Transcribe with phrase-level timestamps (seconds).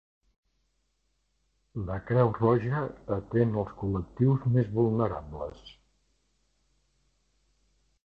[1.89, 2.81] La Creu Roja
[3.19, 5.65] atén els col·lectius més vulnerables.